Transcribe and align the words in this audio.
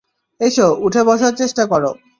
এসো, 0.41 0.67
উঠে 0.85 1.01
বসার 1.07 1.33
চেষ্টা 1.35 1.63
কর। 1.65 1.83